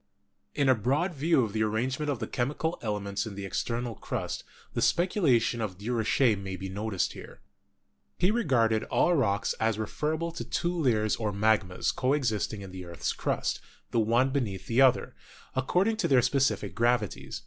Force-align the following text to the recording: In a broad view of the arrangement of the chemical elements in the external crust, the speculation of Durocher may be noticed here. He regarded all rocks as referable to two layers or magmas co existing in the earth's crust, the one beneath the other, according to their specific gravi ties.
In 0.55 0.67
a 0.67 0.73
broad 0.73 1.13
view 1.13 1.43
of 1.43 1.53
the 1.53 1.61
arrangement 1.61 2.09
of 2.09 2.17
the 2.17 2.25
chemical 2.25 2.79
elements 2.81 3.27
in 3.27 3.35
the 3.35 3.45
external 3.45 3.93
crust, 3.93 4.43
the 4.73 4.81
speculation 4.81 5.61
of 5.61 5.77
Durocher 5.77 6.35
may 6.35 6.55
be 6.55 6.69
noticed 6.69 7.13
here. 7.13 7.39
He 8.17 8.31
regarded 8.31 8.83
all 8.85 9.13
rocks 9.13 9.53
as 9.59 9.77
referable 9.77 10.31
to 10.31 10.43
two 10.43 10.73
layers 10.75 11.17
or 11.17 11.31
magmas 11.31 11.95
co 11.95 12.13
existing 12.13 12.63
in 12.63 12.71
the 12.71 12.83
earth's 12.83 13.13
crust, 13.13 13.61
the 13.91 13.99
one 13.99 14.31
beneath 14.31 14.65
the 14.65 14.81
other, 14.81 15.13
according 15.55 15.97
to 15.97 16.07
their 16.07 16.23
specific 16.23 16.73
gravi 16.73 17.07
ties. 17.07 17.39